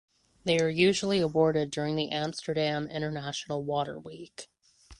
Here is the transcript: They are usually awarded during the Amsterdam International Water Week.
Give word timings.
They 0.45 0.57
are 0.59 0.67
usually 0.67 1.19
awarded 1.19 1.69
during 1.69 1.95
the 1.95 2.09
Amsterdam 2.09 2.87
International 2.87 3.61
Water 3.63 3.99
Week. 3.99 4.49